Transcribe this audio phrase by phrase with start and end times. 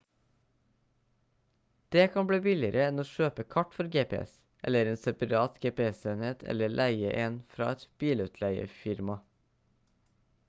[1.95, 4.33] det kan bli billigere enn å kjøpe kart for gps
[4.69, 9.19] eller en separat gps-enhet eller leie en fra et bilutleiefirma